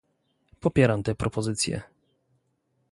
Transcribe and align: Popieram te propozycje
Popieram 0.59 1.03
te 1.03 1.15
propozycje 1.15 1.81